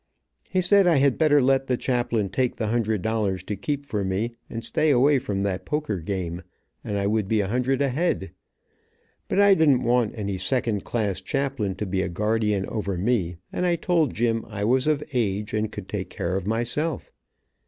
He 0.49 0.61
said 0.61 0.87
I 0.87 0.95
had 0.95 1.19
better 1.19 1.39
let 1.43 1.67
the 1.67 1.77
chaplain 1.77 2.29
take 2.29 2.55
the 2.55 2.69
hundred 2.69 3.03
dollars 3.03 3.43
to 3.43 3.55
keep 3.55 3.85
for 3.85 4.03
me, 4.03 4.33
and 4.49 4.65
stay 4.65 4.89
away 4.89 5.19
from 5.19 5.41
that 5.43 5.63
poker 5.63 5.99
game, 5.99 6.41
and 6.83 6.97
I 6.97 7.05
would 7.05 7.27
be 7.27 7.39
a 7.39 7.47
hundred 7.47 7.83
ahead, 7.83 8.31
but 9.27 9.39
I 9.39 9.53
didn't 9.53 9.83
want 9.83 10.13
any 10.17 10.39
second 10.39 10.85
class 10.85 11.21
chaplain 11.21 11.75
to 11.75 11.85
be 11.85 12.01
a 12.01 12.09
guardian 12.09 12.65
over 12.67 12.97
me, 12.97 13.35
and 13.53 13.63
I 13.63 13.75
told 13.75 14.15
Jim 14.15 14.43
I 14.47 14.63
was 14.63 14.87
of 14.87 15.03
age, 15.13 15.53
and 15.53 15.71
could 15.71 15.87
take 15.87 16.09
care 16.09 16.35
of 16.35 16.47
myself. 16.47 17.11